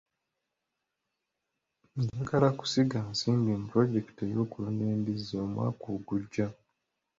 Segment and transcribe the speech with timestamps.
[1.97, 6.47] Njagala kusiga nsimbi mu pulojekiti y'okulunda embizzi omwaka ogujja.